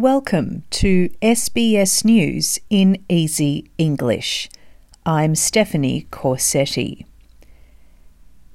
Welcome 0.00 0.64
to 0.70 1.10
SBS 1.20 2.04
News 2.06 2.58
in 2.70 3.04
Easy 3.10 3.70
English. 3.76 4.48
I'm 5.04 5.34
Stephanie 5.34 6.06
Corsetti. 6.10 7.04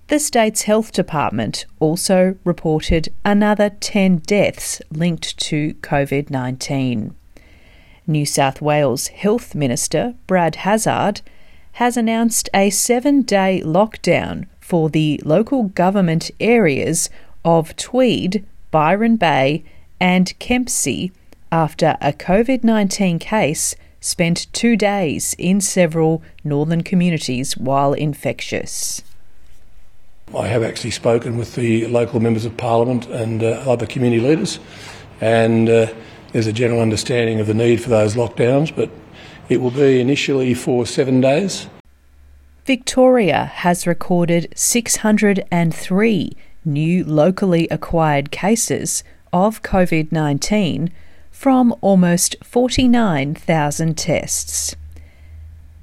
The 0.08 0.20
state's 0.20 0.64
health 0.64 0.92
department 0.92 1.66
also 1.80 2.36
reported 2.44 3.10
another 3.24 3.70
10 3.70 4.18
deaths 4.18 4.82
linked 4.92 5.38
to 5.40 5.76
COVID 5.76 6.30
19. 6.30 7.16
New 8.06 8.26
South 8.26 8.62
Wales 8.62 9.08
Health 9.08 9.56
Minister 9.56 10.16
Brad 10.28 10.58
Hazzard 10.58 11.22
has 11.74 11.96
announced 11.96 12.50
a 12.54 12.70
seven 12.70 13.22
day 13.22 13.62
lockdown 13.64 14.48
for 14.60 14.90
the 14.90 15.22
local 15.24 15.64
government 15.70 16.30
areas 16.40 17.10
of 17.46 17.76
Tweed, 17.78 18.46
Byron 18.72 19.16
Bay, 19.16 19.64
and 20.02 20.38
Kempsey 20.38 21.14
after 21.50 21.98
a 22.02 22.12
COVID 22.12 22.62
19 22.64 23.20
case 23.20 23.74
spent 24.02 24.52
two 24.52 24.76
days 24.76 25.34
in 25.38 25.62
several 25.62 26.22
northern 26.44 26.84
communities 26.84 27.56
while 27.56 27.94
infectious. 27.94 29.02
I 30.36 30.48
have 30.48 30.64
actually 30.64 30.92
spoken 30.92 31.38
with 31.38 31.56
the 31.56 31.88
local 31.88 32.20
members 32.20 32.46
of 32.46 32.58
parliament 32.58 33.06
and 33.08 33.44
uh, 33.44 33.64
other 33.68 33.86
community 33.86 34.22
leaders, 34.22 34.60
and 35.22 35.70
uh, 35.70 35.94
there's 36.32 36.48
a 36.48 36.54
general 36.54 36.82
understanding 36.82 37.40
of 37.40 37.48
the 37.48 37.54
need 37.54 37.82
for 37.82 37.90
those 37.90 38.16
lockdowns, 38.16 38.76
but 38.76 38.90
it 39.50 39.62
will 39.62 39.72
be 39.72 40.00
initially 40.00 40.54
for 40.54 40.86
seven 40.86 41.22
days. 41.22 41.68
Victoria 42.66 43.46
has 43.46 43.86
recorded 43.86 44.52
603 44.56 46.32
new 46.66 47.04
locally 47.04 47.68
acquired 47.70 48.32
cases 48.32 49.04
of 49.34 49.62
COVID 49.62 50.12
19 50.12 50.92
from 51.30 51.76
almost 51.82 52.36
49,000 52.44 53.98
tests. 53.98 54.76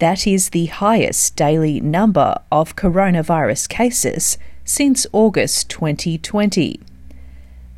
That 0.01 0.27
is 0.27 0.49
the 0.49 0.67
highest 0.67 1.37
daily 1.37 1.79
number 1.79 2.35
of 2.51 2.75
coronavirus 2.75 3.69
cases 3.69 4.39
since 4.65 5.07
August 5.13 5.69
2020. 5.69 6.81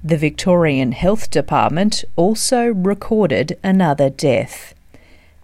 The 0.04 0.16
Victorian 0.16 0.92
Health 0.92 1.32
Department 1.32 2.04
also 2.14 2.66
recorded 2.68 3.58
another 3.64 4.08
death. 4.08 4.72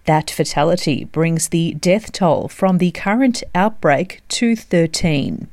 That 0.05 0.31
fatality 0.31 1.03
brings 1.03 1.49
the 1.49 1.75
death 1.75 2.13
toll 2.13 2.47
from 2.47 2.79
the 2.79 2.93
current 2.93 3.43
outbreak 3.57 4.23
to 4.29 4.55
13. 4.55 5.49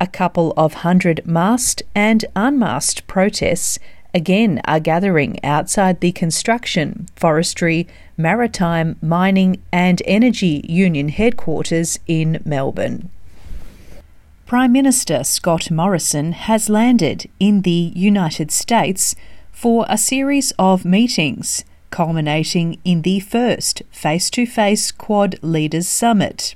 A 0.00 0.06
couple 0.06 0.52
of 0.56 0.74
hundred 0.86 1.26
masked 1.26 1.82
and 1.96 2.24
unmasked 2.36 3.08
protests 3.08 3.80
again 4.14 4.60
are 4.64 4.80
gathering 4.80 5.42
outside 5.44 6.00
the 6.00 6.12
construction, 6.12 7.06
forestry, 7.16 7.86
maritime, 8.16 8.96
mining, 9.00 9.62
and 9.72 10.02
energy 10.06 10.64
union 10.68 11.08
headquarters 11.08 11.98
in 12.06 12.42
Melbourne. 12.44 13.10
Prime 14.46 14.72
Minister 14.72 15.24
Scott 15.24 15.70
Morrison 15.70 16.32
has 16.32 16.68
landed 16.68 17.28
in 17.40 17.62
the 17.62 17.92
United 17.94 18.50
States 18.50 19.14
for 19.50 19.86
a 19.88 19.96
series 19.96 20.52
of 20.58 20.84
meetings, 20.84 21.64
culminating 21.90 22.78
in 22.84 23.02
the 23.02 23.20
first 23.20 23.82
face 23.90 24.28
to 24.30 24.44
face 24.44 24.92
Quad 24.92 25.36
Leaders 25.42 25.88
Summit. 25.88 26.54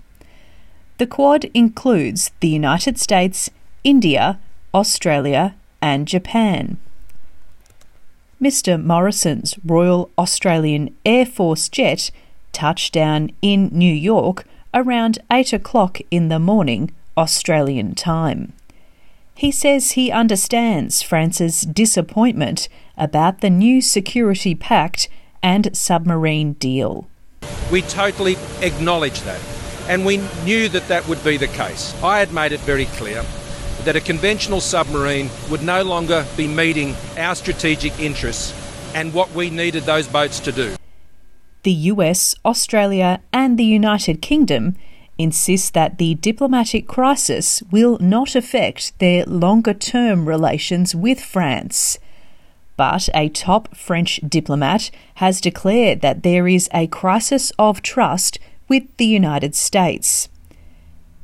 The 0.98 1.06
Quad 1.06 1.44
includes 1.54 2.32
the 2.40 2.48
United 2.48 2.98
States, 2.98 3.50
India, 3.84 4.38
Australia, 4.74 5.54
and 5.80 6.06
Japan. 6.06 6.78
Mr. 8.40 8.82
Morrison's 8.82 9.56
Royal 9.64 10.10
Australian 10.18 10.94
Air 11.06 11.24
Force 11.24 11.70
jet 11.70 12.10
touched 12.52 12.92
down 12.92 13.30
in 13.40 13.70
New 13.72 13.92
York 13.92 14.44
around 14.74 15.18
8 15.32 15.54
o'clock 15.54 16.00
in 16.10 16.28
the 16.28 16.38
morning, 16.38 16.90
Australian 17.16 17.94
time. 17.94 18.52
He 19.34 19.50
says 19.50 19.92
he 19.92 20.10
understands 20.10 21.00
France's 21.00 21.62
disappointment 21.62 22.68
about 22.98 23.40
the 23.40 23.50
new 23.50 23.80
security 23.80 24.54
pact 24.54 25.08
and 25.42 25.74
submarine 25.74 26.54
deal. 26.54 27.08
We 27.72 27.82
totally 27.82 28.36
acknowledge 28.60 29.22
that, 29.22 29.40
and 29.88 30.04
we 30.04 30.18
knew 30.44 30.68
that 30.68 30.88
that 30.88 31.08
would 31.08 31.24
be 31.24 31.38
the 31.38 31.48
case. 31.48 31.94
I 32.02 32.18
had 32.18 32.34
made 32.34 32.52
it 32.52 32.60
very 32.60 32.86
clear 32.86 33.24
that 33.86 33.96
a 33.96 34.00
conventional 34.00 34.60
submarine 34.60 35.30
would 35.48 35.62
no 35.62 35.82
longer 35.82 36.26
be 36.36 36.46
meeting 36.46 36.94
our 37.16 37.34
strategic 37.34 37.98
interests 37.98 38.52
and 38.94 39.14
what 39.14 39.32
we 39.32 39.48
needed 39.48 39.84
those 39.84 40.08
boats 40.08 40.40
to 40.40 40.52
do. 40.52 40.76
The 41.62 41.72
US, 41.72 42.34
Australia, 42.44 43.20
and 43.32 43.56
the 43.56 43.64
United 43.64 44.20
Kingdom 44.20 44.76
insist 45.18 45.72
that 45.74 45.98
the 45.98 46.14
diplomatic 46.16 46.86
crisis 46.86 47.62
will 47.70 47.96
not 48.00 48.34
affect 48.34 48.98
their 48.98 49.24
longer 49.24 49.72
term 49.72 50.28
relations 50.28 50.94
with 50.94 51.20
France. 51.20 51.98
But 52.76 53.08
a 53.14 53.28
top 53.28 53.74
French 53.74 54.20
diplomat 54.28 54.90
has 55.14 55.40
declared 55.40 56.00
that 56.02 56.22
there 56.22 56.46
is 56.46 56.68
a 56.74 56.88
crisis 56.88 57.52
of 57.58 57.82
trust 57.82 58.38
with 58.68 58.84
the 58.96 59.06
United 59.06 59.54
States. 59.54 60.28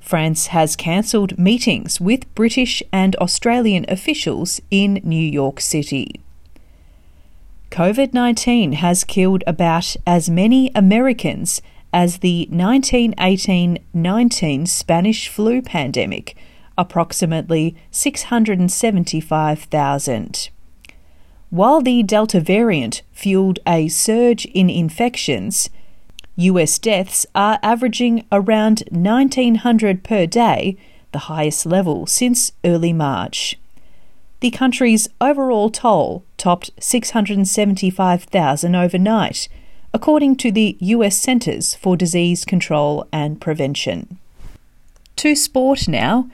France 0.02 0.48
has 0.48 0.76
cancelled 0.76 1.38
meetings 1.38 1.98
with 2.00 2.34
British 2.34 2.82
and 2.92 3.14
Australian 3.16 3.86
officials 3.88 4.60
in 4.70 5.00
New 5.04 5.24
York 5.24 5.60
City. 5.60 6.20
COVID 7.70 8.12
19 8.12 8.72
has 8.72 9.04
killed 9.04 9.44
about 9.46 9.96
as 10.06 10.28
many 10.28 10.70
Americans 10.74 11.62
as 11.92 12.18
the 12.18 12.48
1918 12.50 13.78
19 13.94 14.66
Spanish 14.66 15.28
flu 15.28 15.62
pandemic, 15.62 16.36
approximately 16.76 17.76
675,000. 17.92 20.50
While 21.50 21.80
the 21.80 22.02
Delta 22.02 22.40
variant 22.40 23.02
fueled 23.12 23.60
a 23.66 23.88
surge 23.88 24.46
in 24.46 24.68
infections, 24.68 25.70
US 26.36 26.78
deaths 26.78 27.26
are 27.34 27.58
averaging 27.62 28.24
around 28.32 28.82
1,900 28.90 30.02
per 30.02 30.26
day, 30.26 30.76
the 31.12 31.26
highest 31.30 31.66
level 31.66 32.06
since 32.06 32.52
early 32.64 32.92
March. 32.92 33.58
The 34.40 34.50
country's 34.50 35.08
overall 35.20 35.70
toll 35.70 36.24
topped 36.36 36.70
675,000 36.80 38.74
overnight, 38.74 39.48
according 39.94 40.36
to 40.36 40.50
the 40.50 40.76
US 40.80 41.16
Centres 41.16 41.74
for 41.74 41.96
Disease 41.96 42.44
Control 42.44 43.06
and 43.12 43.40
Prevention. 43.40 44.18
To 45.16 45.36
sport 45.36 45.86
now. 45.86 46.28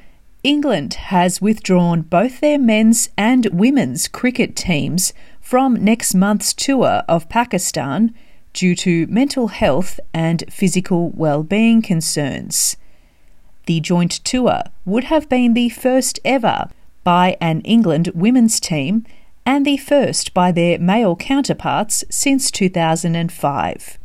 England 0.45 0.95
has 0.95 1.43
withdrawn 1.43 2.01
both 2.01 2.39
their 2.39 2.59
men's 2.59 3.09
and 3.19 3.47
women's 3.47 4.07
cricket 4.07 4.55
teams 4.55 5.13
from 5.41 5.75
next 5.75 6.15
month's 6.15 6.55
tour 6.55 7.03
of 7.09 7.29
Pakistan 7.29 8.15
due 8.59 8.75
to 8.75 9.07
mental 9.07 9.49
health 9.49 10.01
and 10.13 10.43
physical 10.51 11.11
well-being 11.11 11.81
concerns. 11.81 12.77
The 13.67 13.79
joint 13.79 14.11
tour 14.25 14.65
would 14.85 15.05
have 15.05 15.29
been 15.29 15.55
the 15.55 15.69
first 15.69 16.19
ever 16.25 16.69
by 17.05 17.37
an 17.41 17.61
England 17.61 18.11
women's 18.17 18.59
team 18.59 19.07
and 19.47 19.65
the 19.65 19.77
first 19.77 20.35
by 20.35 20.51
their 20.51 20.77
male 20.77 21.15
counterparts 21.15 22.03
since 22.11 22.51
2005. 22.51 23.99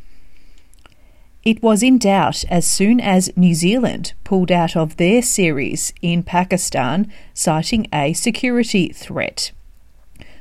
It 1.44 1.64
was 1.64 1.82
in 1.82 1.98
doubt 1.98 2.46
as 2.48 2.68
soon 2.68 3.00
as 3.02 3.36
New 3.36 3.56
Zealand 3.56 4.14
pulled 4.24 4.52
out 4.52 4.78
of 4.78 4.98
their 4.98 5.24
series 5.24 5.94
in 6.04 6.22
Pakistan, 6.22 7.12
citing 7.34 7.88
a 7.92 8.14
security 8.14 8.90
threat. 8.90 9.52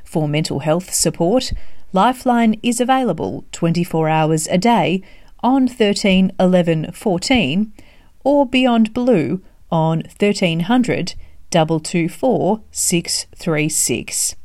For 0.03 0.27
mental 0.27 0.59
health 0.59 0.93
support, 0.93 1.51
Lifeline 1.95 2.59
is 2.63 2.81
available 2.81 3.45
24 3.51 4.09
hours 4.09 4.47
a 4.47 4.57
day 4.57 5.03
on 5.43 5.67
13 5.67 6.31
11 6.39 6.91
14 6.91 7.71
or 8.23 8.47
Beyond 8.47 8.93
Blue 8.95 9.43
on 9.71 9.99
1300 9.99 11.13
224 11.51 12.63
636. 12.71 14.35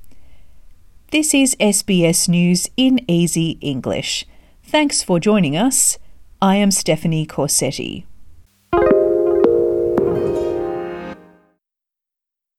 This 1.10 1.32
is 1.32 1.56
SBS 1.58 2.28
News 2.28 2.68
in 2.76 3.00
Easy 3.08 3.52
English. 3.62 4.26
Thanks 4.62 5.02
for 5.02 5.18
joining 5.18 5.56
us. 5.56 5.96
I 6.42 6.56
am 6.56 6.70
Stephanie 6.70 7.24
Corsetti. 7.24 8.04